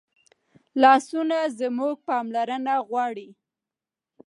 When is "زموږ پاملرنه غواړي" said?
1.59-3.29